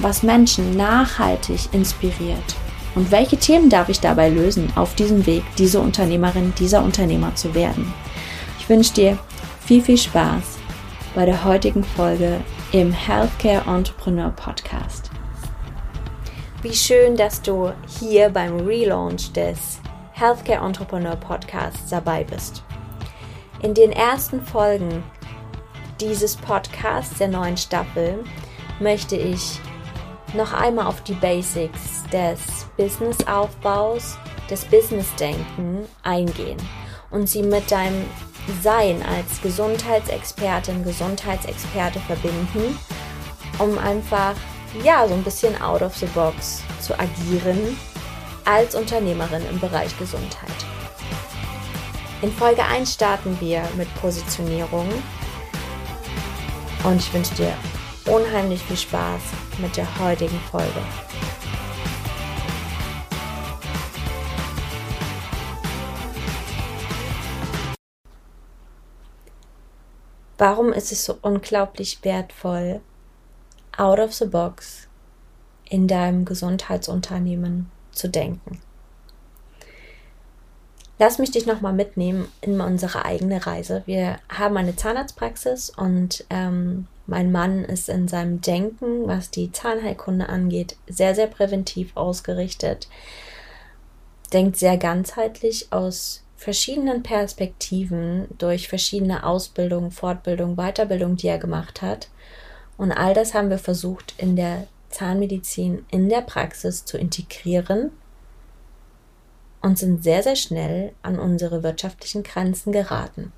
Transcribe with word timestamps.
was 0.00 0.22
Menschen 0.22 0.76
nachhaltig 0.76 1.72
inspiriert? 1.72 2.56
Und 2.94 3.10
welche 3.10 3.36
Themen 3.36 3.70
darf 3.70 3.88
ich 3.88 4.00
dabei 4.00 4.28
lösen, 4.28 4.72
auf 4.76 4.94
diesem 4.94 5.26
Weg 5.26 5.42
diese 5.58 5.80
Unternehmerin, 5.80 6.52
dieser 6.58 6.82
Unternehmer 6.82 7.34
zu 7.34 7.54
werden? 7.54 7.92
Ich 8.60 8.68
wünsche 8.68 8.94
dir 8.94 9.18
viel, 9.64 9.82
viel 9.82 9.98
Spaß 9.98 10.58
bei 11.14 11.26
der 11.26 11.44
heutigen 11.44 11.84
Folge 11.84 12.40
im 12.72 12.92
Healthcare 12.92 13.64
Entrepreneur 13.68 14.30
Podcast. 14.30 15.10
Wie 16.62 16.74
schön, 16.74 17.16
dass 17.16 17.42
du 17.42 17.72
hier 18.00 18.30
beim 18.30 18.60
Relaunch 18.60 19.32
des 19.32 19.80
Healthcare 20.12 20.64
Entrepreneur 20.64 21.16
Podcasts 21.16 21.90
dabei 21.90 22.24
bist. 22.24 22.62
In 23.62 23.74
den 23.74 23.92
ersten 23.92 24.40
Folgen 24.40 25.02
dieses 26.00 26.36
Podcasts 26.36 27.18
der 27.18 27.28
neuen 27.28 27.56
Staffel 27.56 28.24
möchte 28.80 29.16
ich 29.16 29.60
noch 30.34 30.52
einmal 30.52 30.86
auf 30.86 31.02
die 31.02 31.14
Basics 31.14 32.04
des 32.12 32.66
Businessaufbaus, 32.76 34.18
des 34.50 34.64
Businessdenken 34.64 35.86
eingehen 36.02 36.58
und 37.10 37.28
sie 37.28 37.42
mit 37.42 37.70
deinem 37.70 38.04
sein 38.62 39.02
als 39.02 39.40
Gesundheitsexpertin, 39.42 40.84
Gesundheitsexperte 40.84 42.00
verbinden, 42.00 42.78
um 43.58 43.78
einfach 43.78 44.34
ja 44.82 45.06
so 45.08 45.14
ein 45.14 45.22
bisschen 45.22 45.60
out 45.62 45.82
of 45.82 45.96
the 45.96 46.06
box 46.06 46.62
zu 46.80 46.98
agieren 46.98 47.78
als 48.44 48.74
Unternehmerin 48.74 49.42
im 49.48 49.58
Bereich 49.60 49.96
Gesundheit. 49.98 50.50
In 52.22 52.32
Folge 52.32 52.64
1 52.64 52.92
starten 52.92 53.38
wir 53.40 53.62
mit 53.76 53.92
Positionierung 53.96 54.88
und 56.84 56.96
ich 56.96 57.12
wünsche 57.12 57.34
dir 57.34 57.52
unheimlich 58.06 58.62
viel 58.62 58.76
Spaß 58.76 59.22
mit 59.58 59.76
der 59.76 59.98
heutigen 59.98 60.38
Folge. 60.50 60.80
Warum 70.36 70.72
ist 70.72 70.92
es 70.92 71.04
so 71.04 71.16
unglaublich 71.22 72.00
wertvoll, 72.02 72.80
out 73.76 73.98
of 73.98 74.12
the 74.12 74.26
box 74.26 74.88
in 75.64 75.86
deinem 75.86 76.24
Gesundheitsunternehmen 76.24 77.70
zu 77.92 78.08
denken? 78.08 78.60
Lass 80.98 81.18
mich 81.18 81.30
dich 81.30 81.46
nochmal 81.46 81.72
mitnehmen 81.72 82.28
in 82.40 82.60
unsere 82.60 83.04
eigene 83.04 83.46
Reise. 83.46 83.82
Wir 83.86 84.18
haben 84.28 84.56
eine 84.56 84.76
Zahnarztpraxis 84.76 85.70
und 85.70 86.24
ähm, 86.30 86.86
mein 87.06 87.30
Mann 87.30 87.64
ist 87.64 87.88
in 87.88 88.08
seinem 88.08 88.40
Denken, 88.40 89.06
was 89.06 89.30
die 89.30 89.52
Zahnheilkunde 89.52 90.28
angeht, 90.28 90.76
sehr, 90.88 91.14
sehr 91.14 91.26
präventiv 91.26 91.96
ausgerichtet. 91.96 92.88
Denkt 94.32 94.56
sehr 94.56 94.78
ganzheitlich 94.78 95.72
aus 95.72 96.22
verschiedenen 96.36 97.02
Perspektiven 97.02 98.26
durch 98.38 98.68
verschiedene 98.68 99.24
Ausbildung, 99.24 99.90
Fortbildung, 99.90 100.56
Weiterbildung, 100.56 101.16
die 101.16 101.28
er 101.28 101.38
gemacht 101.38 101.82
hat. 101.82 102.08
Und 102.76 102.92
all 102.92 103.14
das 103.14 103.34
haben 103.34 103.50
wir 103.50 103.58
versucht 103.58 104.14
in 104.18 104.36
der 104.36 104.66
Zahnmedizin 104.90 105.84
in 105.90 106.08
der 106.08 106.22
Praxis 106.22 106.84
zu 106.84 106.98
integrieren 106.98 107.90
und 109.60 109.78
sind 109.78 110.04
sehr, 110.04 110.22
sehr 110.22 110.36
schnell 110.36 110.92
an 111.02 111.18
unsere 111.18 111.62
wirtschaftlichen 111.62 112.22
Grenzen 112.22 112.72
geraten. 112.72 113.32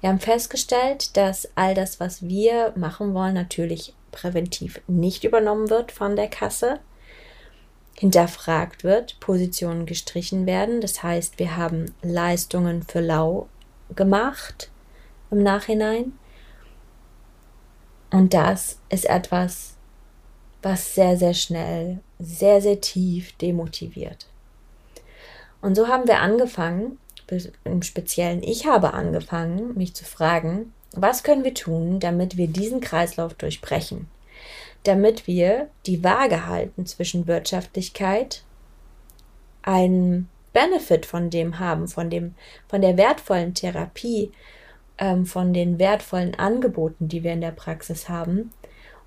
Wir 0.00 0.08
haben 0.08 0.20
festgestellt, 0.20 1.16
dass 1.16 1.48
all 1.56 1.74
das, 1.74 2.00
was 2.00 2.22
wir 2.22 2.72
machen 2.76 3.12
wollen, 3.14 3.34
natürlich 3.34 3.94
präventiv 4.12 4.80
nicht 4.86 5.24
übernommen 5.24 5.70
wird 5.70 5.92
von 5.92 6.16
der 6.16 6.28
Kasse 6.28 6.80
hinterfragt 7.98 8.82
wird, 8.82 9.20
Positionen 9.20 9.84
gestrichen 9.84 10.46
werden. 10.46 10.80
Das 10.80 11.02
heißt, 11.02 11.38
wir 11.38 11.56
haben 11.56 11.94
Leistungen 12.02 12.82
für 12.82 13.00
lau 13.00 13.48
gemacht 13.94 14.70
im 15.30 15.42
Nachhinein. 15.42 16.12
Und 18.10 18.32
das 18.32 18.78
ist 18.88 19.04
etwas, 19.04 19.76
was 20.62 20.94
sehr, 20.94 21.16
sehr 21.16 21.34
schnell, 21.34 22.00
sehr, 22.18 22.60
sehr 22.62 22.80
tief 22.80 23.32
demotiviert. 23.36 24.26
Und 25.60 25.74
so 25.74 25.88
haben 25.88 26.08
wir 26.08 26.20
angefangen, 26.20 26.98
im 27.64 27.82
Speziellen 27.82 28.42
ich 28.42 28.66
habe 28.66 28.94
angefangen, 28.94 29.76
mich 29.76 29.94
zu 29.94 30.04
fragen, 30.04 30.72
was 30.92 31.22
können 31.22 31.44
wir 31.44 31.54
tun, 31.54 32.00
damit 32.00 32.36
wir 32.36 32.48
diesen 32.48 32.80
Kreislauf 32.80 33.34
durchbrechen? 33.34 34.08
damit 34.84 35.26
wir 35.26 35.68
die 35.86 36.02
Waage 36.02 36.46
halten 36.46 36.86
zwischen 36.86 37.26
Wirtschaftlichkeit, 37.26 38.42
einen 39.62 40.28
Benefit 40.52 41.06
von 41.06 41.30
dem 41.30 41.58
haben, 41.58 41.86
von 41.86 42.10
dem, 42.10 42.34
von 42.68 42.80
der 42.80 42.96
wertvollen 42.96 43.54
Therapie, 43.54 44.32
ähm, 44.98 45.26
von 45.26 45.52
den 45.52 45.78
wertvollen 45.78 46.34
Angeboten, 46.34 47.08
die 47.08 47.22
wir 47.22 47.32
in 47.32 47.40
der 47.40 47.52
Praxis 47.52 48.08
haben, 48.08 48.50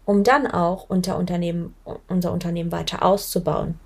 um 0.06 0.24
dann 0.24 0.48
auch 0.48 0.90
unter 0.90 1.18
Unternehmen, 1.18 1.74
unser 2.08 2.32
Unternehmen 2.32 2.72
weiter 2.72 3.04
auszubauen. 3.04 3.80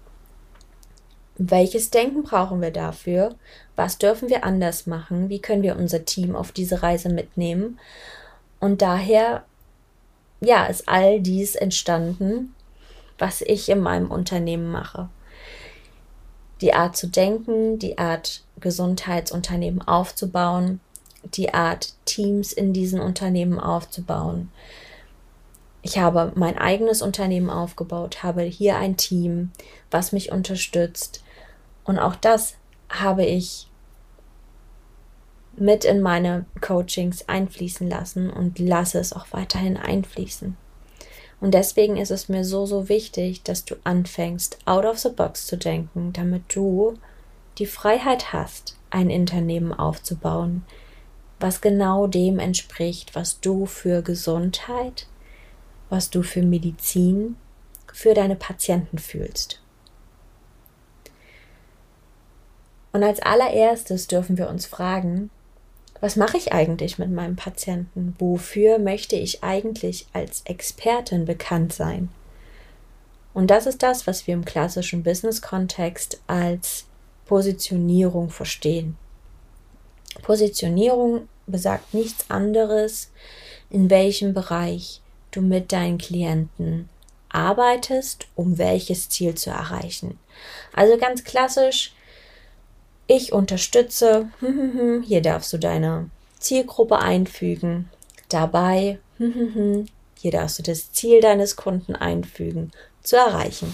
Welches 1.38 1.92
Denken 1.92 2.24
brauchen 2.24 2.62
wir 2.62 2.72
dafür? 2.72 3.36
Was 3.76 3.98
dürfen 3.98 4.30
wir 4.30 4.44
anders 4.44 4.88
machen? 4.88 5.30
Wie 5.30 5.40
können 5.40 5.64
wir 5.64 5.78
unser 5.78 6.04
Team 6.04 6.36
auf 6.36 6.52
diese 6.52 6.82
Reise 6.82 7.10
mitnehmen? 7.10 7.80
Und 8.60 8.82
daher 8.82 9.44
ja, 10.40 10.66
ist 10.66 10.88
all 10.88 11.20
dies 11.20 11.56
entstanden, 11.56 12.54
was 13.18 13.42
ich 13.42 13.70
in 13.70 13.80
meinem 13.80 14.12
Unternehmen 14.12 14.72
mache. 14.72 15.10
Die 16.62 16.74
Art 16.74 16.96
zu 16.96 17.08
denken, 17.08 17.80
die 17.80 17.98
Art 17.98 18.44
Gesundheitsunternehmen 18.60 19.82
aufzubauen, 19.82 20.80
die 21.24 21.54
Art 21.54 21.94
Teams 22.06 22.54
in 22.54 22.74
diesen 22.74 23.00
Unternehmen 23.00 23.60
aufzubauen. 23.60 24.52
Ich 25.82 26.00
habe 26.00 26.32
mein 26.36 26.58
eigenes 26.58 27.02
Unternehmen 27.02 27.50
aufgebaut, 27.50 28.24
habe 28.24 28.42
hier 28.42 28.78
ein 28.78 28.98
Team, 28.98 29.52
was 29.92 30.12
mich 30.12 30.32
unterstützt. 30.32 31.24
Und 31.88 31.98
auch 31.98 32.16
das 32.16 32.56
habe 32.90 33.26
ich 33.26 33.68
mit 35.56 35.86
in 35.86 36.02
meine 36.02 36.46
Coachings 36.62 37.28
einfließen 37.28 37.90
lassen 37.90 38.30
und 38.30 38.60
lasse 38.60 39.00
es 39.00 39.14
auch 39.14 39.26
weiterhin 39.32 39.76
einfließen. 39.76 40.56
Und 41.40 41.54
deswegen 41.54 41.98
ist 41.98 42.12
es 42.12 42.30
mir 42.30 42.44
so, 42.44 42.66
so 42.66 42.90
wichtig, 42.90 43.44
dass 43.44 43.66
du 43.66 43.76
anfängst, 43.84 44.60
out 44.66 44.86
of 44.86 45.00
the 45.00 45.10
box 45.10 45.48
zu 45.48 45.58
denken, 45.58 46.14
damit 46.14 46.56
du 46.56 46.96
die 47.58 47.66
Freiheit 47.66 48.34
hast, 48.34 48.78
ein 48.90 49.10
Unternehmen 49.10 49.74
aufzubauen, 49.74 50.66
was 51.40 51.62
genau 51.62 52.08
dem 52.08 52.40
entspricht, 52.40 53.16
was 53.16 53.40
du 53.40 53.66
für 53.66 54.02
Gesundheit, 54.02 55.08
was 55.90 56.10
du 56.10 56.22
für 56.22 56.44
Medizin, 56.44 57.38
für 57.94 58.14
deine 58.14 58.36
Patienten 58.36 58.98
fühlst. 58.98 59.62
Und 62.98 63.04
als 63.04 63.20
allererstes 63.20 64.08
dürfen 64.08 64.40
wir 64.40 64.50
uns 64.50 64.66
fragen, 64.66 65.30
was 66.02 66.16
mache 66.16 66.36
ich 66.36 66.52
eigentlich 66.52 66.98
mit 66.98 67.12
meinem 67.12 67.36
Patienten? 67.36 68.16
Wofür 68.18 68.80
möchte 68.80 69.16
ich 69.16 69.44
eigentlich 69.44 70.08
als 70.14 70.42
Expertin 70.46 71.26
bekannt 71.26 71.74
sein? 71.74 72.10
Und 73.36 73.52
das 73.52 73.68
ist 73.68 73.84
das, 73.84 74.08
was 74.08 74.26
wir 74.26 74.34
im 74.34 74.46
klassischen 74.46 75.04
Business-Kontext 75.04 76.22
als 76.26 76.86
Positionierung 77.28 78.32
verstehen. 78.32 78.98
Positionierung 80.24 81.30
besagt 81.46 81.94
nichts 81.94 82.32
anderes, 82.32 83.12
in 83.70 83.92
welchem 83.92 84.34
Bereich 84.34 85.02
du 85.30 85.42
mit 85.42 85.72
deinen 85.72 86.00
Klienten 86.00 86.90
arbeitest, 87.30 88.26
um 88.34 88.58
welches 88.58 89.08
Ziel 89.08 89.36
zu 89.36 89.52
erreichen. 89.52 90.18
Also 90.74 90.98
ganz 90.98 91.24
klassisch, 91.24 91.94
ich 93.08 93.34
unterstütze, 93.34 94.30
hier 95.04 95.22
darfst 95.22 95.52
du 95.54 95.58
deine 95.58 96.10
Zielgruppe 96.40 97.00
einfügen, 97.00 97.90
dabei, 98.30 99.00
hier 99.18 100.32
darfst 100.32 100.60
du 100.60 100.64
das 100.64 100.92
Ziel 100.92 101.22
deines 101.22 101.56
Kunden 101.56 101.96
einfügen, 101.96 102.72
zu 103.02 103.16
erreichen. 103.16 103.74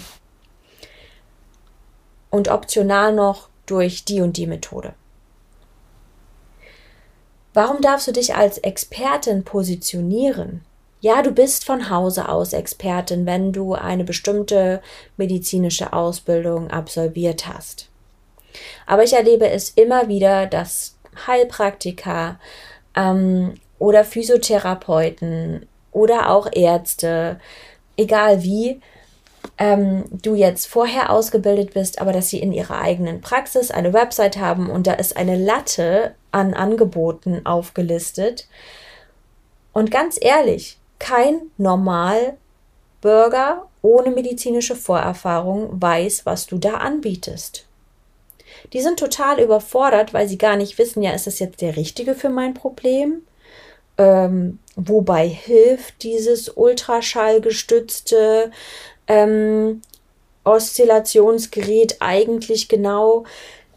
Und 2.30 2.48
optional 2.48 3.14
noch 3.14 3.48
durch 3.66 4.04
die 4.04 4.20
und 4.20 4.36
die 4.36 4.46
Methode. 4.46 4.94
Warum 7.52 7.80
darfst 7.80 8.08
du 8.08 8.12
dich 8.12 8.34
als 8.34 8.58
Expertin 8.58 9.44
positionieren? 9.44 10.62
Ja, 11.00 11.22
du 11.22 11.30
bist 11.30 11.64
von 11.64 11.90
Hause 11.90 12.28
aus 12.28 12.52
Expertin, 12.52 13.26
wenn 13.26 13.52
du 13.52 13.74
eine 13.74 14.04
bestimmte 14.04 14.82
medizinische 15.16 15.92
Ausbildung 15.92 16.70
absolviert 16.70 17.46
hast. 17.46 17.90
Aber 18.86 19.04
ich 19.04 19.12
erlebe 19.12 19.48
es 19.48 19.70
immer 19.70 20.08
wieder, 20.08 20.46
dass 20.46 20.96
Heilpraktiker 21.26 22.38
ähm, 22.96 23.54
oder 23.78 24.04
Physiotherapeuten 24.04 25.66
oder 25.92 26.30
auch 26.30 26.48
Ärzte, 26.52 27.40
egal 27.96 28.42
wie, 28.42 28.80
ähm, 29.58 30.04
du 30.10 30.34
jetzt 30.34 30.66
vorher 30.66 31.10
ausgebildet 31.10 31.74
bist, 31.74 32.00
aber 32.00 32.12
dass 32.12 32.28
sie 32.28 32.40
in 32.40 32.52
ihrer 32.52 32.80
eigenen 32.80 33.20
Praxis 33.20 33.70
eine 33.70 33.92
Website 33.92 34.38
haben 34.38 34.70
und 34.70 34.86
da 34.86 34.94
ist 34.94 35.16
eine 35.16 35.36
Latte 35.36 36.14
an 36.32 36.54
Angeboten 36.54 37.44
aufgelistet. 37.44 38.48
Und 39.72 39.90
ganz 39.90 40.18
ehrlich, 40.20 40.78
kein 40.98 41.42
Normalbürger 41.58 42.36
ohne 43.82 44.10
medizinische 44.10 44.76
Vorerfahrung 44.76 45.80
weiß, 45.80 46.24
was 46.24 46.46
du 46.46 46.58
da 46.58 46.78
anbietest. 46.78 47.66
Die 48.72 48.80
sind 48.80 48.98
total 48.98 49.40
überfordert, 49.40 50.14
weil 50.14 50.28
sie 50.28 50.38
gar 50.38 50.56
nicht 50.56 50.78
wissen, 50.78 51.02
ja, 51.02 51.12
ist 51.12 51.26
das 51.26 51.38
jetzt 51.38 51.60
der 51.60 51.76
richtige 51.76 52.14
für 52.14 52.30
mein 52.30 52.54
Problem? 52.54 53.22
Ähm, 53.98 54.58
wobei 54.74 55.28
hilft 55.28 56.02
dieses 56.02 56.48
ultraschallgestützte 56.48 58.50
ähm, 59.06 59.82
Oszillationsgerät 60.44 61.96
eigentlich 62.00 62.68
genau? 62.68 63.24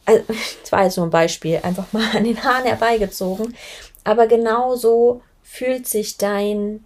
Also, 0.06 0.24
das 0.62 0.72
war 0.72 0.84
jetzt 0.86 0.96
so 0.96 1.04
ein 1.04 1.10
Beispiel, 1.10 1.60
einfach 1.62 1.92
mal 1.94 2.16
an 2.16 2.24
den 2.24 2.44
Haaren 2.44 2.66
herbeigezogen. 2.66 3.56
Aber 4.04 4.28
genau 4.28 4.76
so 4.76 5.22
fühlt 5.44 5.88
sich 5.88 6.18
dein 6.18 6.84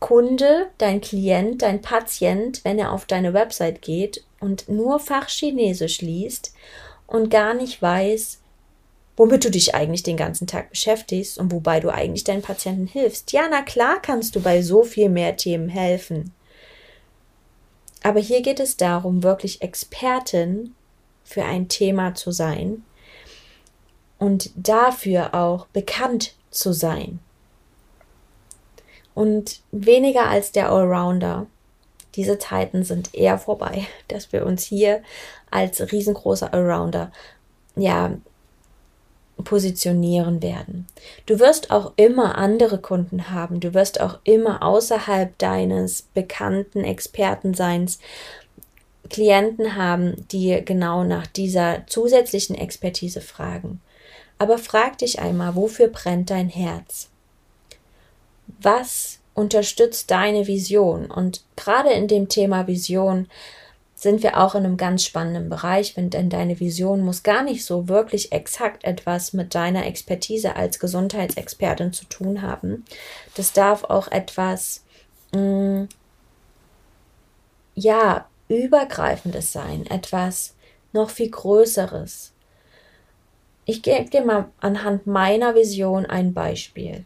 Kunde, 0.00 0.68
dein 0.78 1.00
Klient, 1.00 1.62
dein 1.62 1.82
Patient, 1.82 2.64
wenn 2.64 2.78
er 2.78 2.92
auf 2.92 3.04
deine 3.04 3.34
Website 3.34 3.82
geht 3.82 4.24
und 4.40 4.68
nur 4.68 4.98
Fachchinesisch 4.98 6.00
liest 6.00 6.54
und 7.06 7.30
gar 7.30 7.54
nicht 7.54 7.80
weiß, 7.80 8.40
womit 9.16 9.44
du 9.44 9.50
dich 9.50 9.74
eigentlich 9.74 10.02
den 10.02 10.16
ganzen 10.16 10.46
Tag 10.46 10.70
beschäftigst 10.70 11.38
und 11.38 11.52
wobei 11.52 11.80
du 11.80 11.90
eigentlich 11.90 12.24
deinen 12.24 12.42
Patienten 12.42 12.86
hilfst. 12.86 13.32
Ja, 13.32 13.46
na 13.50 13.62
klar 13.62 14.00
kannst 14.02 14.34
du 14.34 14.40
bei 14.40 14.62
so 14.62 14.82
viel 14.82 15.08
mehr 15.08 15.36
Themen 15.36 15.68
helfen. 15.68 16.32
Aber 18.02 18.20
hier 18.20 18.42
geht 18.42 18.60
es 18.60 18.76
darum, 18.76 19.22
wirklich 19.22 19.62
Expertin 19.62 20.74
für 21.24 21.44
ein 21.44 21.68
Thema 21.68 22.14
zu 22.14 22.32
sein 22.32 22.84
und 24.18 24.50
dafür 24.56 25.34
auch 25.34 25.66
bekannt 25.68 26.34
zu 26.50 26.72
sein. 26.72 27.18
Und 29.14 29.60
weniger 29.70 30.28
als 30.28 30.52
der 30.52 30.70
Allrounder. 30.70 31.46
Diese 32.16 32.38
Zeiten 32.38 32.84
sind 32.84 33.14
eher 33.14 33.38
vorbei, 33.38 33.86
dass 34.08 34.32
wir 34.32 34.46
uns 34.46 34.64
hier 34.64 35.02
als 35.50 35.92
riesengroßer 35.92 36.52
Allrounder 36.52 37.12
ja 37.76 38.12
positionieren 39.42 40.42
werden. 40.42 40.86
Du 41.26 41.40
wirst 41.40 41.70
auch 41.72 41.92
immer 41.96 42.38
andere 42.38 42.78
Kunden 42.78 43.30
haben. 43.30 43.58
Du 43.58 43.74
wirst 43.74 44.00
auch 44.00 44.20
immer 44.22 44.62
außerhalb 44.62 45.36
deines 45.38 46.02
bekannten 46.02 46.84
Expertenseins 46.84 47.98
Klienten 49.10 49.76
haben, 49.76 50.26
die 50.30 50.62
genau 50.64 51.04
nach 51.04 51.26
dieser 51.26 51.86
zusätzlichen 51.86 52.54
Expertise 52.54 53.20
fragen. 53.20 53.80
Aber 54.38 54.58
frag 54.58 54.98
dich 54.98 55.18
einmal, 55.18 55.54
wofür 55.54 55.88
brennt 55.88 56.30
dein 56.30 56.48
Herz? 56.48 57.08
Was 58.60 59.18
unterstützt 59.34 60.10
deine 60.10 60.46
Vision? 60.46 61.10
Und 61.10 61.42
gerade 61.56 61.90
in 61.90 62.08
dem 62.08 62.28
Thema 62.28 62.66
Vision 62.66 63.28
sind 63.94 64.22
wir 64.22 64.38
auch 64.38 64.54
in 64.54 64.64
einem 64.64 64.76
ganz 64.76 65.04
spannenden 65.04 65.48
Bereich, 65.48 65.94
denn 65.94 66.28
deine 66.28 66.60
Vision 66.60 67.00
muss 67.00 67.22
gar 67.22 67.42
nicht 67.42 67.64
so 67.64 67.88
wirklich 67.88 68.32
exakt 68.32 68.84
etwas 68.84 69.32
mit 69.32 69.54
deiner 69.54 69.86
Expertise 69.86 70.56
als 70.56 70.78
Gesundheitsexpertin 70.78 71.92
zu 71.92 72.04
tun 72.06 72.42
haben. 72.42 72.84
Das 73.34 73.52
darf 73.52 73.84
auch 73.84 74.08
etwas, 74.08 74.84
mh, 75.32 75.40
mm, 75.40 75.88
ja, 77.76 78.26
übergreifendes 78.48 79.52
sein, 79.52 79.86
etwas 79.86 80.54
noch 80.92 81.10
viel 81.10 81.30
Größeres. 81.30 82.32
Ich 83.64 83.82
gebe 83.82 84.10
dir 84.10 84.24
mal 84.24 84.50
anhand 84.60 85.06
meiner 85.06 85.54
Vision 85.54 86.04
ein 86.04 86.34
Beispiel. 86.34 87.04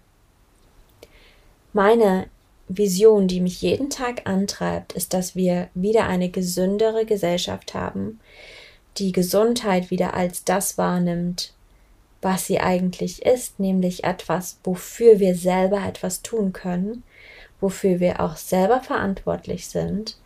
Meine 1.72 2.28
Vision, 2.68 3.28
die 3.28 3.40
mich 3.40 3.62
jeden 3.62 3.90
Tag 3.90 4.26
antreibt, 4.26 4.92
ist, 4.92 5.14
dass 5.14 5.36
wir 5.36 5.68
wieder 5.74 6.06
eine 6.06 6.28
gesündere 6.30 7.04
Gesellschaft 7.04 7.74
haben, 7.74 8.20
die 8.98 9.12
Gesundheit 9.12 9.90
wieder 9.90 10.14
als 10.14 10.44
das 10.44 10.76
wahrnimmt, 10.76 11.54
was 12.20 12.46
sie 12.46 12.60
eigentlich 12.60 13.24
ist, 13.24 13.60
nämlich 13.60 14.04
etwas, 14.04 14.58
wofür 14.64 15.20
wir 15.20 15.34
selber 15.34 15.84
etwas 15.86 16.22
tun 16.22 16.52
können, 16.52 17.04
wofür 17.60 18.00
wir 18.00 18.20
auch 18.20 18.36
selber 18.36 18.80
verantwortlich 18.80 19.68
sind 19.68 20.18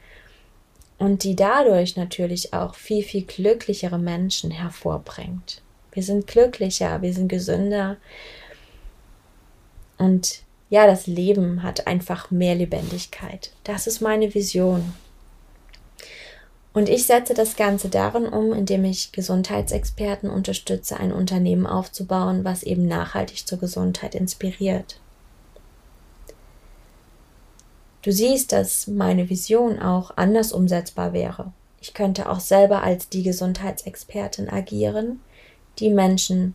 und 0.98 1.24
die 1.24 1.36
dadurch 1.36 1.96
natürlich 1.96 2.54
auch 2.54 2.74
viel, 2.74 3.02
viel 3.02 3.24
glücklichere 3.24 3.98
Menschen 3.98 4.50
hervorbringt. 4.50 5.60
Wir 5.92 6.02
sind 6.02 6.26
glücklicher, 6.26 7.02
wir 7.02 7.12
sind 7.12 7.28
gesünder 7.28 7.96
und 9.98 10.42
ja, 10.72 10.86
das 10.86 11.06
Leben 11.06 11.62
hat 11.62 11.86
einfach 11.86 12.30
mehr 12.30 12.54
Lebendigkeit. 12.54 13.50
Das 13.62 13.86
ist 13.86 14.00
meine 14.00 14.32
Vision. 14.32 14.94
Und 16.72 16.88
ich 16.88 17.04
setze 17.04 17.34
das 17.34 17.56
Ganze 17.56 17.90
darin 17.90 18.24
um, 18.24 18.54
indem 18.54 18.86
ich 18.86 19.12
Gesundheitsexperten 19.12 20.30
unterstütze, 20.30 20.96
ein 20.96 21.12
Unternehmen 21.12 21.66
aufzubauen, 21.66 22.42
was 22.44 22.62
eben 22.62 22.88
nachhaltig 22.88 23.46
zur 23.46 23.58
Gesundheit 23.58 24.14
inspiriert. 24.14 24.98
Du 28.00 28.10
siehst, 28.10 28.52
dass 28.52 28.86
meine 28.86 29.28
Vision 29.28 29.78
auch 29.78 30.16
anders 30.16 30.52
umsetzbar 30.52 31.12
wäre. 31.12 31.52
Ich 31.82 31.92
könnte 31.92 32.30
auch 32.30 32.40
selber 32.40 32.82
als 32.82 33.10
die 33.10 33.24
Gesundheitsexpertin 33.24 34.48
agieren, 34.48 35.20
die 35.78 35.90
Menschen 35.90 36.54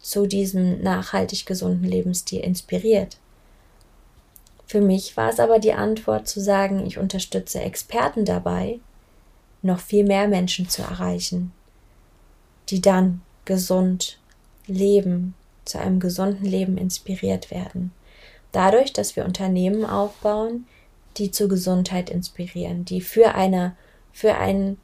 zu 0.00 0.26
diesem 0.26 0.82
nachhaltig 0.82 1.46
gesunden 1.46 1.84
Lebensstil 1.84 2.40
inspiriert. 2.40 3.16
Für 4.74 4.80
mich 4.80 5.16
war 5.16 5.30
es 5.30 5.38
aber 5.38 5.60
die 5.60 5.72
Antwort 5.72 6.26
zu 6.26 6.40
sagen, 6.40 6.84
ich 6.84 6.98
unterstütze 6.98 7.60
Experten 7.60 8.24
dabei, 8.24 8.80
noch 9.62 9.78
viel 9.78 10.02
mehr 10.02 10.26
Menschen 10.26 10.68
zu 10.68 10.82
erreichen, 10.82 11.52
die 12.70 12.80
dann 12.80 13.22
gesund 13.44 14.18
leben, 14.66 15.36
zu 15.64 15.78
einem 15.78 16.00
gesunden 16.00 16.44
Leben 16.44 16.76
inspiriert 16.76 17.52
werden. 17.52 17.92
Dadurch, 18.50 18.92
dass 18.92 19.14
wir 19.14 19.24
Unternehmen 19.24 19.84
aufbauen, 19.84 20.66
die 21.18 21.30
zur 21.30 21.48
Gesundheit 21.48 22.10
inspirieren, 22.10 22.84
die 22.84 23.00
für 23.00 23.36
eine, 23.36 23.76
für 24.12 24.34
ein 24.34 24.76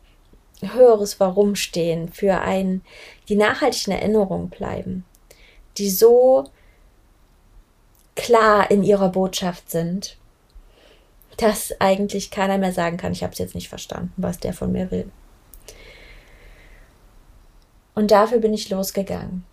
höheres 0.61 1.18
Warum 1.18 1.56
stehen, 1.56 2.12
für 2.12 2.40
ein, 2.42 2.82
die 3.28 3.35
nachhaltig 3.35 3.88
in 3.88 3.94
Erinnerung 3.94 4.50
bleiben, 4.50 5.04
die 5.78 5.90
so 5.90 6.49
klar 8.16 8.70
in 8.70 8.82
ihrer 8.82 9.10
Botschaft 9.10 9.70
sind, 9.70 10.16
dass 11.36 11.72
eigentlich 11.80 12.30
keiner 12.30 12.58
mehr 12.58 12.72
sagen 12.72 12.96
kann, 12.96 13.12
ich 13.12 13.22
habe 13.22 13.32
es 13.32 13.38
jetzt 13.38 13.54
nicht 13.54 13.68
verstanden, 13.68 14.12
was 14.16 14.38
der 14.38 14.52
von 14.52 14.72
mir 14.72 14.90
will. 14.90 15.10
Und 17.94 18.10
dafür 18.10 18.38
bin 18.38 18.54
ich 18.54 18.70
losgegangen. 18.70 19.44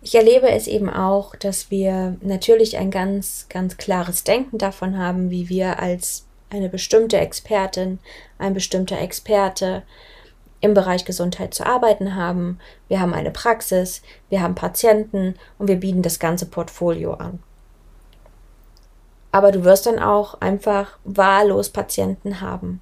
Ich 0.00 0.14
erlebe 0.14 0.48
es 0.48 0.66
eben 0.66 0.88
auch, 0.88 1.34
dass 1.34 1.70
wir 1.70 2.16
natürlich 2.20 2.76
ein 2.76 2.90
ganz, 2.90 3.46
ganz 3.48 3.76
klares 3.76 4.24
Denken 4.24 4.58
davon 4.58 4.96
haben, 4.96 5.30
wie 5.30 5.48
wir 5.48 5.80
als 5.80 6.26
eine 6.50 6.68
bestimmte 6.68 7.18
Expertin, 7.18 7.98
ein 8.38 8.54
bestimmter 8.54 8.98
Experte 9.00 9.82
im 10.60 10.74
Bereich 10.74 11.04
Gesundheit 11.04 11.54
zu 11.54 11.64
arbeiten 11.64 12.14
haben. 12.14 12.58
Wir 12.88 13.00
haben 13.00 13.14
eine 13.14 13.30
Praxis, 13.30 14.02
wir 14.28 14.42
haben 14.42 14.54
Patienten 14.54 15.34
und 15.58 15.68
wir 15.68 15.76
bieten 15.76 16.02
das 16.02 16.18
ganze 16.18 16.46
Portfolio 16.46 17.14
an. 17.14 17.38
Aber 19.30 19.52
du 19.52 19.64
wirst 19.64 19.86
dann 19.86 19.98
auch 19.98 20.40
einfach 20.40 20.98
wahllos 21.04 21.70
Patienten 21.70 22.40
haben. 22.40 22.80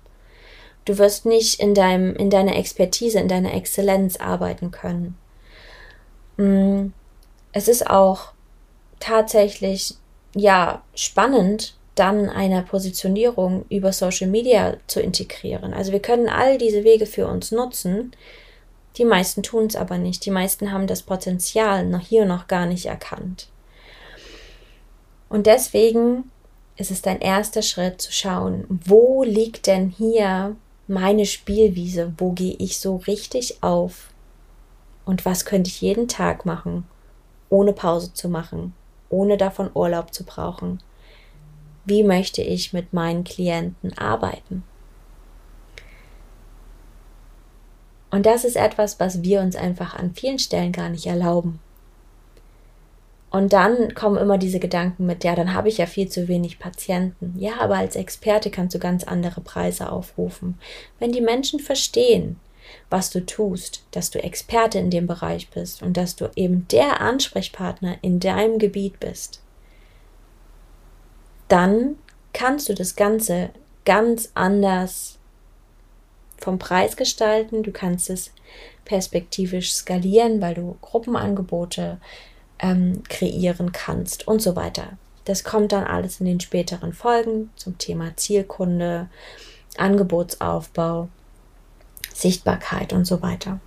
Du 0.84 0.98
wirst 0.98 1.26
nicht 1.26 1.60
in 1.60 1.74
deinem, 1.74 2.14
in 2.14 2.30
deiner 2.30 2.56
Expertise, 2.56 3.18
in 3.18 3.28
deiner 3.28 3.52
Exzellenz 3.54 4.16
arbeiten 4.16 4.70
können. 4.70 5.18
Mm, 6.36 6.92
es 7.52 7.68
ist 7.68 7.90
auch 7.90 8.32
tatsächlich, 9.00 9.96
ja, 10.34 10.82
spannend, 10.94 11.75
dann 11.96 12.28
eine 12.28 12.62
Positionierung 12.62 13.64
über 13.68 13.92
Social 13.92 14.28
Media 14.28 14.76
zu 14.86 15.00
integrieren. 15.00 15.74
Also 15.74 15.92
wir 15.92 16.00
können 16.00 16.28
all 16.28 16.58
diese 16.58 16.84
Wege 16.84 17.06
für 17.06 17.26
uns 17.26 17.50
nutzen. 17.50 18.12
Die 18.96 19.04
meisten 19.04 19.42
tun 19.42 19.66
es 19.66 19.76
aber 19.76 19.98
nicht. 19.98 20.24
Die 20.24 20.30
meisten 20.30 20.72
haben 20.72 20.86
das 20.86 21.02
Potenzial 21.02 21.86
noch 21.86 22.00
hier 22.00 22.24
noch 22.24 22.46
gar 22.46 22.66
nicht 22.66 22.86
erkannt. 22.86 23.48
Und 25.28 25.46
deswegen 25.46 26.30
ist 26.76 26.90
es 26.90 27.02
dein 27.02 27.20
erster 27.20 27.62
Schritt 27.62 28.02
zu 28.02 28.12
schauen, 28.12 28.64
wo 28.68 29.24
liegt 29.24 29.66
denn 29.66 29.88
hier 29.88 30.54
meine 30.86 31.24
Spielwiese? 31.26 32.12
Wo 32.18 32.32
gehe 32.32 32.56
ich 32.58 32.78
so 32.78 32.96
richtig 32.96 33.62
auf? 33.62 34.10
Und 35.06 35.24
was 35.24 35.44
könnte 35.44 35.70
ich 35.70 35.80
jeden 35.80 36.08
Tag 36.08 36.44
machen, 36.44 36.86
ohne 37.48 37.72
Pause 37.72 38.12
zu 38.12 38.28
machen, 38.28 38.74
ohne 39.08 39.36
davon 39.36 39.70
Urlaub 39.72 40.12
zu 40.12 40.24
brauchen? 40.24 40.80
Wie 41.86 42.02
möchte 42.02 42.42
ich 42.42 42.72
mit 42.72 42.92
meinen 42.92 43.24
Klienten 43.24 43.96
arbeiten. 43.96 44.64
Und 48.10 48.26
das 48.26 48.44
ist 48.44 48.56
etwas, 48.56 49.00
was 49.00 49.22
wir 49.22 49.40
uns 49.40 49.56
einfach 49.56 49.94
an 49.94 50.14
vielen 50.14 50.38
Stellen 50.38 50.72
gar 50.72 50.88
nicht 50.88 51.06
erlauben. 51.06 51.58
Und 53.30 53.52
dann 53.52 53.94
kommen 53.94 54.16
immer 54.16 54.38
diese 54.38 54.60
Gedanken 54.60 55.04
mit, 55.04 55.24
ja, 55.24 55.34
dann 55.34 55.52
habe 55.52 55.68
ich 55.68 55.78
ja 55.78 55.86
viel 55.86 56.08
zu 56.08 56.28
wenig 56.28 56.58
Patienten. 56.58 57.34
Ja, 57.36 57.60
aber 57.60 57.76
als 57.76 57.96
Experte 57.96 58.50
kannst 58.50 58.74
du 58.74 58.78
ganz 58.78 59.04
andere 59.04 59.40
Preise 59.40 59.90
aufrufen. 59.90 60.58
Wenn 60.98 61.12
die 61.12 61.20
Menschen 61.20 61.60
verstehen, 61.60 62.36
was 62.88 63.10
du 63.10 63.24
tust, 63.24 63.84
dass 63.90 64.10
du 64.10 64.22
Experte 64.22 64.78
in 64.78 64.90
dem 64.90 65.06
Bereich 65.06 65.50
bist 65.50 65.82
und 65.82 65.96
dass 65.96 66.16
du 66.16 66.30
eben 66.36 66.66
der 66.68 67.00
Ansprechpartner 67.00 67.96
in 68.02 68.20
deinem 68.20 68.58
Gebiet 68.58 68.98
bist, 69.00 69.42
dann 71.48 71.96
kannst 72.32 72.68
du 72.68 72.74
das 72.74 72.96
Ganze 72.96 73.50
ganz 73.84 74.30
anders 74.34 75.18
vom 76.38 76.58
Preis 76.58 76.96
gestalten. 76.96 77.62
Du 77.62 77.72
kannst 77.72 78.10
es 78.10 78.32
perspektivisch 78.84 79.72
skalieren, 79.72 80.40
weil 80.40 80.54
du 80.54 80.76
Gruppenangebote 80.80 81.98
ähm, 82.58 83.02
kreieren 83.08 83.72
kannst 83.72 84.26
und 84.28 84.40
so 84.42 84.56
weiter. 84.56 84.98
Das 85.24 85.44
kommt 85.44 85.72
dann 85.72 85.84
alles 85.84 86.20
in 86.20 86.26
den 86.26 86.40
späteren 86.40 86.92
Folgen 86.92 87.50
zum 87.56 87.78
Thema 87.78 88.16
Zielkunde, 88.16 89.08
Angebotsaufbau, 89.76 91.08
Sichtbarkeit 92.14 92.92
und 92.92 93.04
so 93.04 93.22
weiter. 93.22 93.60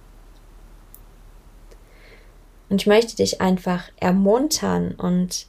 Und 2.70 2.82
ich 2.82 2.88
möchte 2.88 3.16
dich 3.16 3.42
einfach 3.42 3.90
ermuntern 3.98 4.92
und 4.92 5.48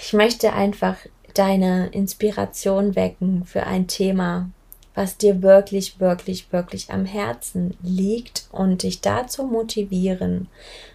ich 0.00 0.12
möchte 0.12 0.52
einfach 0.52 0.96
deine 1.34 1.88
Inspiration 1.88 2.96
wecken 2.96 3.44
für 3.44 3.64
ein 3.64 3.86
Thema, 3.86 4.50
was 4.94 5.16
dir 5.16 5.42
wirklich, 5.42 6.00
wirklich, 6.00 6.52
wirklich 6.52 6.90
am 6.90 7.04
Herzen 7.04 7.76
liegt 7.82 8.48
und 8.50 8.82
dich 8.82 9.00
dazu 9.00 9.44
motivieren, 9.44 10.48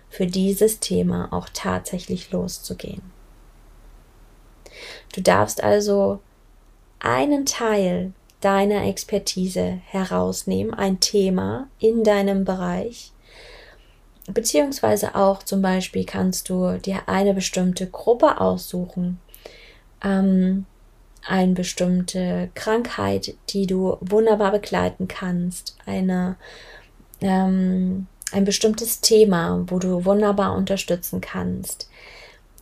für 0.10 0.28
dieses 0.28 0.80
Thema 0.80 1.32
auch 1.34 1.50
tatsächlich 1.54 2.32
loszugehen. 2.32 3.02
Du 5.14 5.22
darfst 5.22 5.64
also 5.64 6.20
einen 7.00 7.46
Teil 7.46 8.14
deiner 8.42 8.86
Expertise 8.86 9.80
herausnehmen, 9.86 10.74
ein 10.74 11.00
Thema 11.00 11.68
in 11.80 12.04
deinem 12.04 12.46
Bereich, 12.46 13.12
Beziehungsweise 14.28 15.16
auch 15.16 15.44
zum 15.44 15.62
Beispiel 15.62 16.04
kannst 16.06 16.50
du 16.50 16.78
dir 16.80 17.08
eine 17.08 17.34
bestimmte 17.34 17.88
Gruppe 17.88 18.42
aussuchen, 18.42 19.20
ähm, 20.04 20.66
eine 21.28 21.54
bestimmte 21.54 22.50
Krankheit, 22.56 23.36
die 23.50 23.68
du 23.68 23.98
wunderbar 24.02 24.52
begleiten 24.52 25.08
kannst, 25.08 25.76
eine, 25.86 26.38
ähm, 27.22 28.08
ein 28.32 28.46
bestimmtes 28.46 29.02
Thema, 29.02 29.64
wo 29.68 29.80
du 29.80 30.06
wunderbar 30.06 30.56
unterstützen 30.56 31.22
kannst 31.22 31.88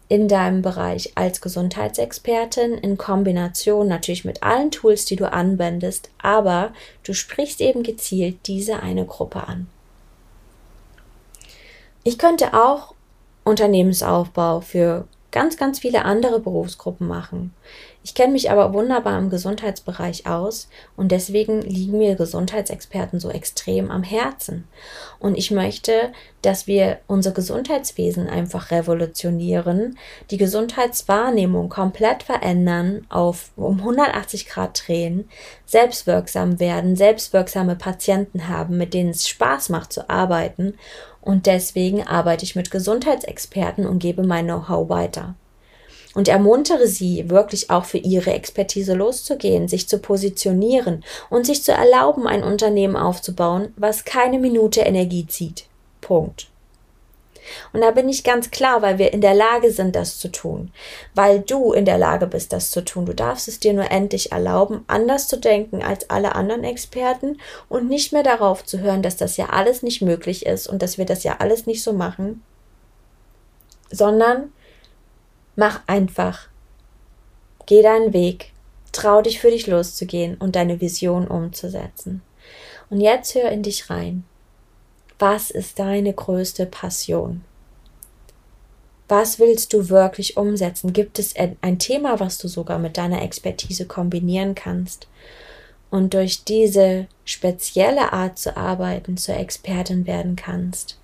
in 0.10 0.28
deinem 0.28 0.62
Bereich 0.62 1.14
als 1.16 1.42
Gesundheitsexpertin 1.42 2.74
in 2.74 2.98
Kombination 2.98 3.88
natürlich 3.88 4.26
mit 4.26 4.44
allen 4.44 4.70
Tools, 4.70 5.06
die 5.06 5.16
du 5.16 5.32
anwendest, 5.32 6.12
aber 6.22 6.74
du 7.04 7.14
sprichst 7.14 7.62
eben 7.62 7.84
gezielt 7.84 8.46
diese 8.46 8.82
eine 8.82 9.06
Gruppe 9.06 9.48
an. 9.48 9.68
Ich 12.04 12.18
könnte 12.18 12.54
auch 12.54 12.94
Unternehmensaufbau 13.46 14.62
für 14.62 15.08
ganz, 15.32 15.58
ganz 15.58 15.80
viele 15.80 16.06
andere 16.06 16.40
Berufsgruppen 16.40 17.08
machen. 17.08 17.54
Ich 18.04 18.14
kenne 18.14 18.34
mich 18.34 18.52
aber 18.52 18.74
wunderbar 18.74 19.18
im 19.18 19.30
Gesundheitsbereich 19.30 20.28
aus 20.28 20.68
und 20.98 21.12
deswegen 21.12 21.62
liegen 21.62 21.98
mir 21.98 22.16
Gesundheitsexperten 22.16 23.20
so 23.20 23.30
extrem 23.30 23.90
am 23.90 24.04
Herzen. 24.04 24.68
Und 25.20 25.36
ich 25.38 25.50
möchte, 25.50 26.12
dass 26.42 26.68
wir 26.68 27.00
unser 27.08 27.32
Gesundheitswesen 27.32 28.30
einfach 28.30 28.72
revolutionieren, 28.72 29.98
die 30.30 30.38
Gesundheitswahrnehmung 30.38 31.70
komplett 31.70 32.24
verändern, 32.24 33.08
auf 33.10 33.52
um 33.56 33.80
180 33.80 34.48
Grad 34.48 34.84
drehen, 34.86 35.30
selbstwirksam 35.66 36.60
werden, 36.60 36.98
selbstwirksame 36.98 37.78
Patienten 37.78 38.50
haben, 38.50 38.78
mit 38.78 38.94
denen 38.94 39.12
es 39.12 39.28
Spaß 39.30 39.70
macht 39.70 39.94
zu 39.94 40.10
arbeiten 40.10 40.76
und 41.24 41.46
deswegen 41.46 42.06
arbeite 42.06 42.44
ich 42.44 42.56
mit 42.56 42.72
Gesundheitsexperten 42.72 43.86
und 43.86 44.00
gebe 44.00 44.24
mein 44.24 44.46
Know-how 44.46 44.90
weiter. 44.90 45.36
Und 46.16 46.28
ermuntere 46.28 46.88
sie, 46.88 47.30
wirklich 47.30 47.72
auch 47.72 47.86
für 47.86 47.98
ihre 47.98 48.34
Expertise 48.34 48.94
loszugehen, 48.94 49.68
sich 49.68 49.88
zu 49.88 49.98
positionieren 49.98 51.04
und 51.30 51.46
sich 51.46 51.64
zu 51.64 51.72
erlauben, 51.72 52.28
ein 52.28 52.44
Unternehmen 52.44 52.96
aufzubauen, 52.96 53.74
was 53.78 54.06
keine 54.06 54.38
Minute 54.38 54.82
Energie 54.82 55.26
zieht. 55.26 55.66
Punkt. 56.02 56.53
Und 57.72 57.82
da 57.82 57.92
bin 57.92 58.10
ich 58.10 58.24
ganz 58.24 58.52
klar, 58.52 58.82
weil 58.82 58.98
wir 58.98 59.14
in 59.14 59.22
der 59.22 59.34
Lage 59.34 59.72
sind, 59.72 59.96
das 59.96 60.20
zu 60.20 60.32
tun. 60.32 60.72
Weil 61.16 61.40
du 61.40 61.74
in 61.74 61.86
der 61.86 61.98
Lage 61.98 62.28
bist, 62.28 62.54
das 62.54 62.72
zu 62.72 62.84
tun. 62.84 63.06
Du 63.06 63.14
darfst 63.14 63.48
es 63.48 63.60
dir 63.60 63.74
nur 63.74 63.92
endlich 63.92 64.32
erlauben, 64.32 64.84
anders 64.88 65.28
zu 65.28 65.38
denken 65.38 65.84
als 65.84 66.10
alle 66.10 66.36
anderen 66.36 66.64
Experten 66.64 67.38
und 67.70 67.88
nicht 67.88 68.14
mehr 68.14 68.24
darauf 68.24 68.66
zu 68.66 68.80
hören, 68.80 69.02
dass 69.02 69.18
das 69.18 69.38
ja 69.38 69.48
alles 69.50 69.84
nicht 69.84 70.02
möglich 70.02 70.46
ist 70.46 70.68
und 70.68 70.82
dass 70.82 70.98
wir 70.98 71.06
das 71.06 71.24
ja 71.24 71.38
alles 71.40 71.66
nicht 71.66 71.84
so 71.84 71.94
machen, 71.94 72.44
sondern 73.92 74.52
mach 75.56 75.82
einfach. 75.88 76.48
Geh 77.66 77.82
deinen 77.82 78.14
Weg. 78.14 78.52
Trau 78.92 79.22
dich 79.22 79.40
für 79.40 79.50
dich 79.50 79.68
loszugehen 79.68 80.36
und 80.36 80.56
deine 80.56 80.82
Vision 80.82 81.28
umzusetzen. 81.28 82.22
Und 82.90 83.02
jetzt 83.02 83.34
hör 83.34 83.50
in 83.50 83.64
dich 83.64 83.90
rein. 83.90 84.24
Was 85.20 85.52
ist 85.52 85.80
deine 85.80 86.14
größte 86.14 86.66
Passion? 86.66 87.44
Was 89.08 89.38
willst 89.38 89.74
du 89.74 89.90
wirklich 89.90 90.38
umsetzen? 90.38 90.94
Gibt 90.94 91.20
es 91.20 91.36
ein 91.36 91.80
Thema, 91.80 92.20
was 92.20 92.38
du 92.38 92.48
sogar 92.48 92.80
mit 92.80 92.98
deiner 92.98 93.22
Expertise 93.22 93.86
kombinieren 93.86 94.56
kannst 94.56 95.08
und 95.92 96.14
durch 96.14 96.44
diese 96.46 97.08
spezielle 97.26 98.12
Art 98.12 98.40
zu 98.40 98.58
arbeiten 98.58 99.18
zur 99.18 99.36
Expertin 99.36 100.08
werden 100.08 100.36
kannst? 100.36 100.98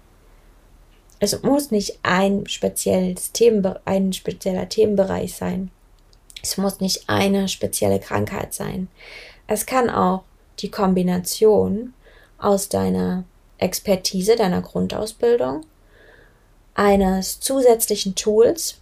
Es 1.20 1.44
muss 1.44 1.70
nicht 1.70 2.00
ein 2.02 2.48
spezielles 2.48 3.34
Themenbe 3.34 3.82
ein 3.86 4.14
spezieller 4.14 4.70
Themenbereich 4.70 5.36
sein. 5.36 5.70
Es 6.42 6.58
muss 6.58 6.80
nicht 6.80 7.10
eine 7.10 7.50
spezielle 7.50 8.00
Krankheit 8.00 8.54
sein. 8.54 8.88
Es 9.46 9.66
kann 9.66 9.90
auch 9.90 10.24
die 10.60 10.72
Kombination 10.72 11.94
aus 12.38 12.70
deiner 12.70 13.26
Expertise 13.60 14.36
deiner 14.36 14.62
Grundausbildung, 14.62 15.66
eines 16.74 17.40
zusätzlichen 17.40 18.16
Tools 18.16 18.80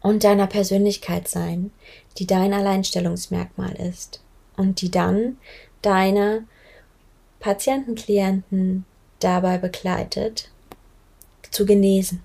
und 0.00 0.24
deiner 0.24 0.46
Persönlichkeit 0.46 1.28
sein, 1.28 1.70
die 2.18 2.26
dein 2.26 2.52
Alleinstellungsmerkmal 2.52 3.74
ist 3.74 4.20
und 4.56 4.80
die 4.80 4.90
dann 4.90 5.38
deine 5.82 6.44
Patienten, 7.40 7.94
Klienten 7.94 8.84
dabei 9.20 9.58
begleitet, 9.58 10.50
zu 11.50 11.66
genesen. 11.66 12.22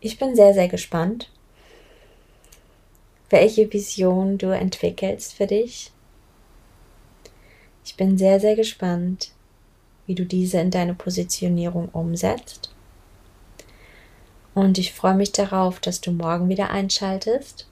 Ich 0.00 0.18
bin 0.18 0.36
sehr, 0.36 0.54
sehr 0.54 0.68
gespannt, 0.68 1.30
welche 3.30 3.72
Vision 3.72 4.38
du 4.38 4.48
entwickelst 4.48 5.34
für 5.34 5.46
dich. 5.46 5.90
Ich 7.84 7.96
bin 7.96 8.18
sehr, 8.18 8.40
sehr 8.40 8.56
gespannt, 8.56 9.32
wie 10.06 10.14
du 10.14 10.24
diese 10.24 10.58
in 10.58 10.70
deine 10.70 10.94
Positionierung 10.94 11.88
umsetzt. 11.90 12.70
Und 14.54 14.78
ich 14.78 14.92
freue 14.92 15.14
mich 15.14 15.32
darauf, 15.32 15.78
dass 15.80 16.00
du 16.00 16.10
morgen 16.10 16.48
wieder 16.48 16.70
einschaltest, 16.70 17.68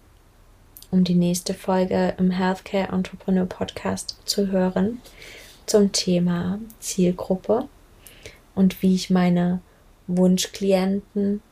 um 0.90 1.04
die 1.04 1.14
nächste 1.14 1.54
Folge 1.54 2.14
im 2.18 2.30
Healthcare 2.30 2.92
Entrepreneur 2.92 3.46
Podcast 3.46 4.20
zu 4.24 4.48
hören 4.48 5.00
zum 5.66 5.90
Thema 5.90 6.60
Zielgruppe 6.78 7.68
und 8.54 8.82
wie 8.82 8.94
ich 8.94 9.10
meine 9.10 9.60
Wunschklienten 10.06 11.42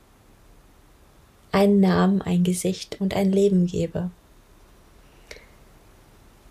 einen 1.55 1.79
Namen, 1.79 2.21
ein 2.21 2.43
Gesicht 2.43 3.01
und 3.01 3.15
ein 3.15 3.31
Leben 3.31 3.67
gebe. 3.67 4.11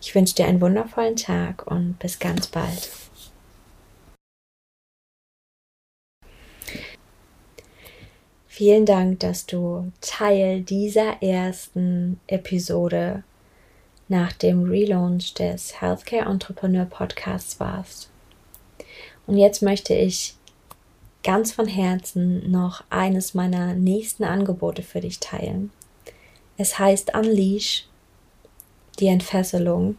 Ich 0.01 0.15
wünsche 0.15 0.35
dir 0.35 0.45
einen 0.45 0.61
wundervollen 0.61 1.17
Tag 1.17 1.67
und 1.67 1.99
bis 1.99 2.19
ganz 2.19 2.47
bald. 2.47 2.89
Vielen 8.47 8.85
Dank, 8.85 9.19
dass 9.19 9.45
du 9.45 9.91
Teil 9.99 10.61
dieser 10.61 11.21
ersten 11.21 12.19
Episode 12.27 13.23
nach 14.07 14.31
dem 14.31 14.63
Relaunch 14.63 15.33
des 15.33 15.81
Healthcare 15.81 16.29
Entrepreneur 16.29 16.85
Podcasts 16.85 17.59
warst. 17.59 18.09
Und 19.25 19.37
jetzt 19.37 19.61
möchte 19.61 19.95
ich 19.95 20.35
ganz 21.23 21.53
von 21.53 21.67
Herzen 21.67 22.51
noch 22.51 22.83
eines 22.89 23.33
meiner 23.33 23.73
nächsten 23.73 24.23
Angebote 24.23 24.83
für 24.83 24.99
dich 24.99 25.19
teilen. 25.19 25.71
Es 26.57 26.77
heißt 26.77 27.15
Unleash, 27.15 27.87
die 28.99 29.07
Entfesselung. 29.07 29.97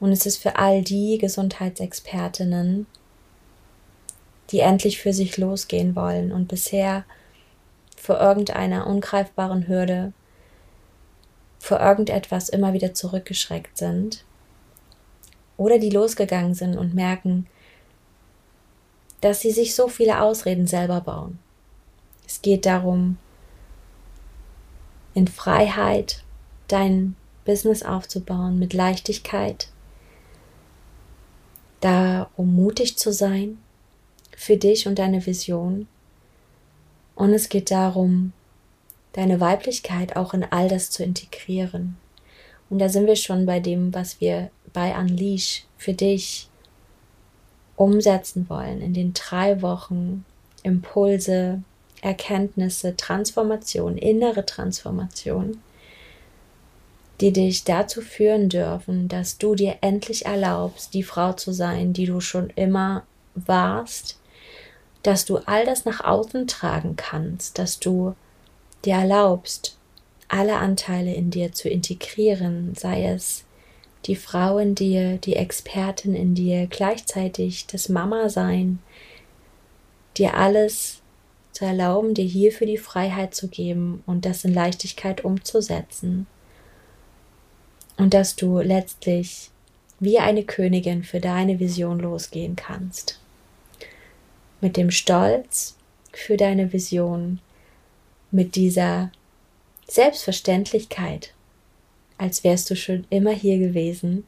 Und 0.00 0.12
es 0.12 0.26
ist 0.26 0.38
für 0.38 0.56
all 0.56 0.82
die 0.82 1.18
Gesundheitsexpertinnen, 1.18 2.86
die 4.50 4.60
endlich 4.60 5.00
für 5.00 5.12
sich 5.12 5.38
losgehen 5.38 5.96
wollen 5.96 6.32
und 6.32 6.48
bisher 6.48 7.04
vor 7.96 8.20
irgendeiner 8.20 8.86
ungreifbaren 8.86 9.66
Hürde, 9.66 10.12
vor 11.58 11.80
irgendetwas 11.80 12.50
immer 12.50 12.74
wieder 12.74 12.92
zurückgeschreckt 12.92 13.78
sind. 13.78 14.24
Oder 15.56 15.78
die 15.78 15.88
losgegangen 15.88 16.54
sind 16.54 16.76
und 16.76 16.94
merken, 16.94 17.46
dass 19.24 19.40
sie 19.40 19.52
sich 19.52 19.74
so 19.74 19.88
viele 19.88 20.20
Ausreden 20.20 20.66
selber 20.66 21.00
bauen. 21.00 21.38
Es 22.26 22.42
geht 22.42 22.66
darum, 22.66 23.16
in 25.14 25.28
Freiheit 25.28 26.22
dein 26.68 27.16
Business 27.46 27.82
aufzubauen, 27.82 28.58
mit 28.58 28.74
Leichtigkeit, 28.74 29.68
da 31.80 32.28
um 32.36 32.54
mutig 32.54 32.98
zu 32.98 33.14
sein 33.14 33.56
für 34.36 34.58
dich 34.58 34.86
und 34.86 34.98
deine 34.98 35.24
Vision. 35.24 35.88
Und 37.14 37.32
es 37.32 37.48
geht 37.48 37.70
darum, 37.70 38.34
deine 39.14 39.40
Weiblichkeit 39.40 40.16
auch 40.16 40.34
in 40.34 40.44
all 40.44 40.68
das 40.68 40.90
zu 40.90 41.02
integrieren. 41.02 41.96
Und 42.68 42.78
da 42.78 42.90
sind 42.90 43.06
wir 43.06 43.16
schon 43.16 43.46
bei 43.46 43.58
dem, 43.58 43.94
was 43.94 44.20
wir 44.20 44.50
bei 44.74 44.94
Unleash 44.94 45.64
für 45.78 45.94
dich 45.94 46.50
umsetzen 47.76 48.48
wollen 48.48 48.80
in 48.80 48.94
den 48.94 49.14
drei 49.14 49.62
Wochen 49.62 50.24
Impulse, 50.62 51.62
Erkenntnisse, 52.00 52.96
Transformation, 52.96 53.96
innere 53.96 54.44
Transformation, 54.44 55.58
die 57.20 57.32
dich 57.32 57.64
dazu 57.64 58.00
führen 58.00 58.48
dürfen, 58.48 59.08
dass 59.08 59.38
du 59.38 59.54
dir 59.54 59.76
endlich 59.80 60.26
erlaubst, 60.26 60.94
die 60.94 61.02
Frau 61.02 61.32
zu 61.32 61.52
sein, 61.52 61.92
die 61.92 62.06
du 62.06 62.20
schon 62.20 62.50
immer 62.50 63.04
warst, 63.34 64.18
dass 65.02 65.24
du 65.24 65.38
all 65.38 65.64
das 65.64 65.84
nach 65.84 66.02
außen 66.02 66.46
tragen 66.46 66.96
kannst, 66.96 67.58
dass 67.58 67.78
du 67.78 68.14
dir 68.84 68.94
erlaubst, 68.94 69.76
alle 70.28 70.56
Anteile 70.56 71.14
in 71.14 71.30
dir 71.30 71.52
zu 71.52 71.68
integrieren, 71.68 72.74
sei 72.74 73.06
es 73.06 73.44
die 74.06 74.16
Frau 74.16 74.58
in 74.58 74.74
dir, 74.74 75.18
die 75.18 75.36
Expertin 75.36 76.14
in 76.14 76.34
dir, 76.34 76.66
gleichzeitig 76.66 77.66
das 77.66 77.88
Mama-Sein, 77.88 78.80
dir 80.16 80.34
alles 80.34 81.00
zu 81.52 81.64
erlauben, 81.64 82.14
dir 82.14 82.24
hierfür 82.24 82.66
die 82.66 82.78
Freiheit 82.78 83.34
zu 83.34 83.48
geben 83.48 84.02
und 84.06 84.26
das 84.26 84.44
in 84.44 84.52
Leichtigkeit 84.52 85.24
umzusetzen. 85.24 86.26
Und 87.96 88.12
dass 88.12 88.34
du 88.36 88.58
letztlich 88.58 89.50
wie 90.00 90.18
eine 90.18 90.44
Königin 90.44 91.04
für 91.04 91.20
deine 91.20 91.60
Vision 91.60 92.00
losgehen 92.00 92.56
kannst. 92.56 93.20
Mit 94.60 94.76
dem 94.76 94.90
Stolz 94.90 95.76
für 96.12 96.36
deine 96.36 96.72
Vision, 96.72 97.40
mit 98.30 98.56
dieser 98.56 99.12
Selbstverständlichkeit, 99.86 101.32
als 102.18 102.44
wärst 102.44 102.70
du 102.70 102.76
schon 102.76 103.06
immer 103.10 103.32
hier 103.32 103.58
gewesen 103.58 104.24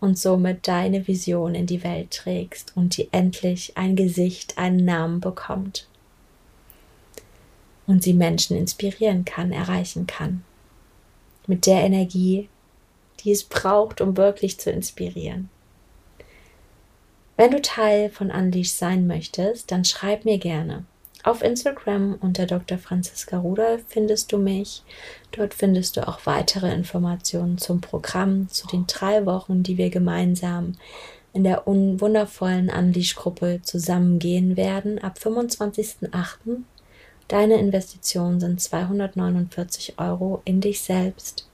und 0.00 0.18
somit 0.18 0.68
deine 0.68 1.06
Vision 1.06 1.54
in 1.54 1.66
die 1.66 1.82
Welt 1.82 2.10
trägst 2.10 2.72
und 2.76 2.96
die 2.96 3.08
endlich 3.12 3.76
ein 3.76 3.96
Gesicht, 3.96 4.58
einen 4.58 4.84
Namen 4.84 5.20
bekommt 5.20 5.88
und 7.86 8.02
sie 8.02 8.14
Menschen 8.14 8.56
inspirieren 8.56 9.24
kann, 9.24 9.52
erreichen 9.52 10.06
kann. 10.06 10.44
Mit 11.46 11.66
der 11.66 11.82
Energie, 11.82 12.48
die 13.20 13.30
es 13.30 13.44
braucht, 13.44 14.00
um 14.00 14.16
wirklich 14.16 14.58
zu 14.58 14.70
inspirieren. 14.70 15.48
Wenn 17.36 17.50
du 17.50 17.62
Teil 17.62 18.10
von 18.10 18.30
Unleash 18.30 18.70
sein 18.70 19.06
möchtest, 19.06 19.70
dann 19.70 19.84
schreib 19.84 20.24
mir 20.24 20.38
gerne. 20.38 20.84
Auf 21.26 21.42
Instagram 21.42 22.18
unter 22.20 22.46
Dr. 22.46 22.78
Franziska 22.78 23.36
Rudolph 23.38 23.82
findest 23.88 24.30
du 24.30 24.38
mich. 24.38 24.84
Dort 25.32 25.54
findest 25.54 25.96
du 25.96 26.06
auch 26.06 26.20
weitere 26.24 26.72
Informationen 26.72 27.58
zum 27.58 27.80
Programm, 27.80 28.48
zu 28.48 28.68
den 28.68 28.86
drei 28.86 29.26
Wochen, 29.26 29.64
die 29.64 29.76
wir 29.76 29.90
gemeinsam 29.90 30.74
in 31.32 31.42
der 31.42 31.64
wundervollen 31.66 32.70
Unleash-Gruppe 32.70 33.58
zusammengehen 33.62 34.56
werden. 34.56 35.00
Ab 35.00 35.18
25.08. 35.20 36.58
Deine 37.26 37.58
Investitionen 37.58 38.38
sind 38.38 38.60
249 38.60 39.98
Euro 39.98 40.42
in 40.44 40.60
dich 40.60 40.80
selbst, 40.80 41.50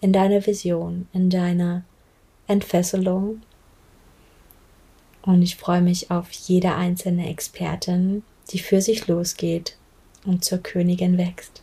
in 0.00 0.14
deine 0.14 0.46
Vision, 0.46 1.08
in 1.12 1.28
deine 1.28 1.84
Entfesselung. 2.46 3.42
Und 5.20 5.42
ich 5.42 5.56
freue 5.56 5.82
mich 5.82 6.10
auf 6.10 6.30
jede 6.30 6.74
einzelne 6.74 7.28
Expertin, 7.28 8.22
die 8.50 8.58
für 8.58 8.80
sich 8.80 9.06
losgeht 9.06 9.76
und 10.24 10.44
zur 10.44 10.58
Königin 10.58 11.18
wächst. 11.18 11.62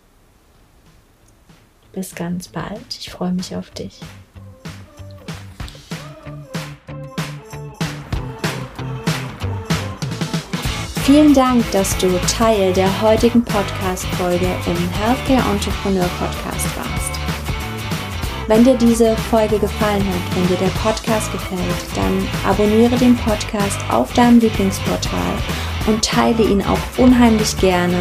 Bis 1.93 2.15
ganz 2.15 2.47
bald. 2.47 2.97
Ich 3.00 3.10
freue 3.10 3.32
mich 3.32 3.56
auf 3.56 3.69
dich. 3.71 4.00
Vielen 11.06 11.34
Dank, 11.34 11.63
dass 11.71 11.97
du 12.00 12.19
Teil 12.28 12.73
der 12.73 13.02
heutigen 13.02 13.41
Podcast-Folge 13.43 14.45
im 14.45 14.89
Healthcare 14.89 15.54
Entrepreneur 15.54 16.10
Podcast 16.19 16.67
warst. 16.76 17.17
Wenn 18.47 18.65
dir 18.65 18.76
diese 18.76 19.15
Folge 19.30 19.58
gefallen 19.58 20.06
hat, 20.06 20.36
wenn 20.36 20.47
dir 20.47 20.58
der 20.58 20.71
Podcast 20.80 21.32
gefällt, 21.32 21.95
dann 21.95 22.28
abonniere 22.45 22.97
den 22.97 23.15
Podcast 23.15 23.80
auf 23.89 24.12
deinem 24.13 24.39
Lieblingsportal 24.39 25.38
und 25.88 26.04
teile 26.04 26.43
ihn 26.43 26.62
auch 26.62 26.78
unheimlich 26.97 27.58
gerne 27.58 27.97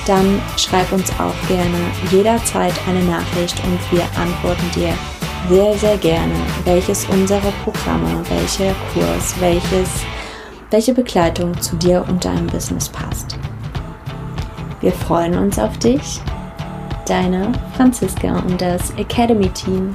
dann 0.06 0.40
schreib 0.56 0.92
uns 0.92 1.10
auch 1.18 1.34
gerne 1.48 1.90
jederzeit 2.12 2.74
eine 2.88 3.02
Nachricht 3.02 3.60
und 3.64 3.80
wir 3.90 4.04
antworten 4.16 4.70
dir 4.76 4.94
sehr, 5.48 5.76
sehr 5.76 5.96
gerne, 5.96 6.36
welches 6.64 7.06
unserer 7.06 7.52
Programme, 7.64 8.22
welcher 8.28 8.72
Kurs, 8.92 9.34
welches, 9.40 9.88
welche 10.70 10.94
Begleitung 10.94 11.58
zu 11.60 11.76
dir 11.76 12.04
und 12.08 12.24
deinem 12.24 12.46
Business 12.46 12.88
passt. 12.88 13.38
Wir 14.80 14.92
freuen 14.92 15.38
uns 15.38 15.58
auf 15.58 15.76
dich, 15.78 16.20
deine 17.06 17.52
Franziska 17.76 18.38
und 18.40 18.60
das 18.60 18.90
Academy 18.96 19.48
Team. 19.50 19.94